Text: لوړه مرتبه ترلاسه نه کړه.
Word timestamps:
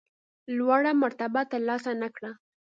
لوړه 0.57 0.91
مرتبه 1.03 1.41
ترلاسه 1.51 1.91
نه 2.01 2.09
کړه. 2.15 2.31